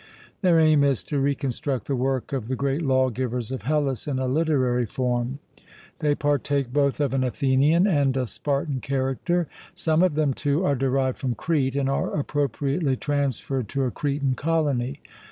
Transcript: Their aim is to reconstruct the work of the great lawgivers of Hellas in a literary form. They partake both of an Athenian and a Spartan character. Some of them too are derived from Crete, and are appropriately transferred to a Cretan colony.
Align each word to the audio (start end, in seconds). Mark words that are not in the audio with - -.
Their 0.41 0.59
aim 0.59 0.83
is 0.83 1.03
to 1.03 1.19
reconstruct 1.19 1.85
the 1.85 1.95
work 1.95 2.33
of 2.33 2.47
the 2.47 2.55
great 2.55 2.81
lawgivers 2.81 3.51
of 3.51 3.61
Hellas 3.61 4.07
in 4.07 4.17
a 4.17 4.25
literary 4.25 4.87
form. 4.87 5.37
They 5.99 6.15
partake 6.15 6.73
both 6.73 6.99
of 6.99 7.13
an 7.13 7.23
Athenian 7.23 7.85
and 7.85 8.17
a 8.17 8.25
Spartan 8.25 8.79
character. 8.81 9.47
Some 9.75 10.01
of 10.01 10.15
them 10.15 10.33
too 10.33 10.65
are 10.65 10.73
derived 10.73 11.19
from 11.19 11.35
Crete, 11.35 11.75
and 11.75 11.87
are 11.87 12.17
appropriately 12.19 12.95
transferred 12.97 13.69
to 13.69 13.83
a 13.83 13.91
Cretan 13.91 14.33
colony. 14.33 15.01